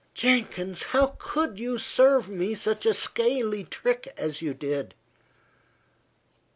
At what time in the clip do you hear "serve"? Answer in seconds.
1.77-2.27